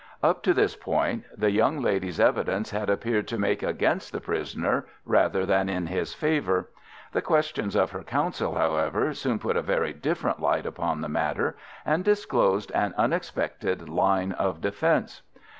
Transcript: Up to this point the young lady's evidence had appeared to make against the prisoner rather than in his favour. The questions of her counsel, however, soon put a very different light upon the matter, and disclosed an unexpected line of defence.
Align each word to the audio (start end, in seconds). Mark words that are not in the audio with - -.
Up 0.23 0.41
to 0.41 0.53
this 0.55 0.75
point 0.75 1.25
the 1.37 1.51
young 1.51 1.79
lady's 1.79 2.19
evidence 2.19 2.71
had 2.71 2.89
appeared 2.89 3.27
to 3.27 3.37
make 3.37 3.61
against 3.61 4.11
the 4.11 4.19
prisoner 4.19 4.87
rather 5.05 5.45
than 5.45 5.69
in 5.69 5.85
his 5.85 6.11
favour. 6.15 6.69
The 7.11 7.21
questions 7.21 7.75
of 7.75 7.91
her 7.91 8.01
counsel, 8.01 8.55
however, 8.55 9.13
soon 9.13 9.37
put 9.37 9.55
a 9.55 9.61
very 9.61 9.93
different 9.93 10.39
light 10.39 10.65
upon 10.65 11.01
the 11.01 11.07
matter, 11.07 11.55
and 11.85 12.03
disclosed 12.03 12.71
an 12.71 12.95
unexpected 12.97 13.89
line 13.89 14.31
of 14.31 14.59
defence. 14.59 15.21